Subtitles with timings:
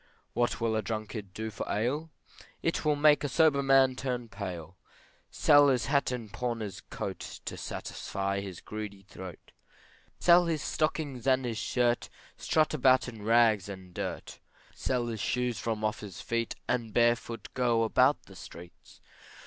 [0.33, 2.09] What will a drunkard do for ale?
[2.63, 4.75] It will make a sober man turn pale,
[5.29, 9.51] Sell his hat and pawn his coat, To satisfy his greedy throat.
[10.17, 14.39] Sell his stockings and his shirt, Strut about in rags and dirt,
[14.73, 19.01] Sell his shoes from off his feet, And barefoot go about the streets.